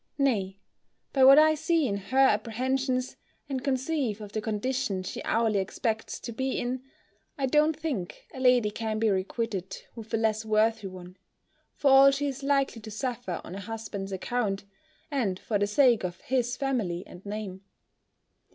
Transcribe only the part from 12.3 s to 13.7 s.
likely to suffer on a